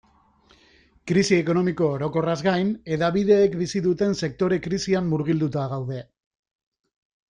Krisi 1.11 1.35
ekonomiko 1.41 1.91
orokorraz 1.99 2.35
gain, 2.49 2.73
hedabideek 2.97 3.61
bizi 3.63 3.85
duten 3.91 4.21
sektore-krisian 4.25 5.09
murgilduta 5.15 5.73
gaude. 5.79 6.07